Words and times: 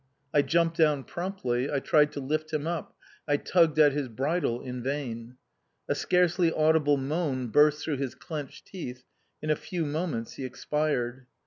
I 0.33 0.41
jumped 0.41 0.77
down 0.77 1.03
promptly, 1.03 1.71
I 1.71 1.79
tried 1.79 2.11
to 2.13 2.19
lift 2.19 2.51
him 2.51 2.65
up, 2.65 2.95
I 3.27 3.37
tugged 3.37 3.77
at 3.77 3.91
his 3.93 4.07
bridle 4.07 4.59
in 4.59 4.81
vain. 4.81 5.35
A 5.87 5.93
scarcely 5.93 6.51
audible 6.51 6.97
moan 6.97 7.49
burst 7.49 7.83
through 7.83 7.97
his 7.97 8.15
clenched 8.15 8.65
teeth; 8.65 9.03
in 9.43 9.51
a 9.51 9.55
few 9.55 9.85
moments 9.85 10.37
he 10.37 10.43
expired. 10.43 11.27